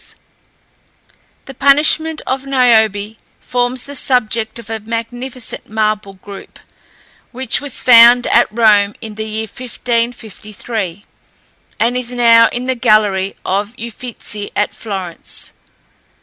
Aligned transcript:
The 1.45 1.53
punishment 1.53 2.23
of 2.25 2.43
Niobe 2.47 3.17
forms 3.39 3.83
the 3.83 3.93
subject 3.93 4.57
of 4.57 4.67
a 4.67 4.79
magnificent 4.79 5.69
marble 5.69 6.15
group, 6.15 6.57
which 7.31 7.61
was 7.61 7.83
found 7.83 8.25
at 8.25 8.47
Rome 8.49 8.95
in 8.99 9.13
the 9.13 9.25
year 9.29 9.43
1553, 9.47 11.03
and 11.79 11.95
is 11.95 12.11
now 12.11 12.47
in 12.51 12.65
the 12.65 12.73
gallery 12.73 13.35
of 13.45 13.75
Uffizi, 13.77 14.49
at 14.55 14.73
Florence. 14.73 15.53